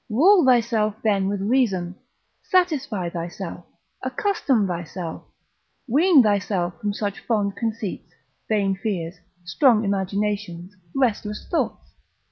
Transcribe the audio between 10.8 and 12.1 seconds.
restless thoughts.